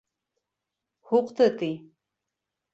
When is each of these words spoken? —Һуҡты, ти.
—Һуҡты, 1.13 1.51
ти. 1.61 1.71